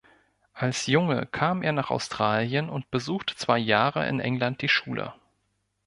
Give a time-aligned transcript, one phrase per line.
[0.55, 5.13] Als Junge kam er nach Australien und besuchte zwei Jahre in England die Schule.